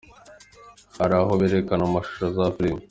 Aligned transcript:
Hari 0.97 1.13
aho 1.19 1.31
berekana 1.39 1.83
amashusho, 1.89 2.25
za 2.35 2.45
filimi. 2.55 2.79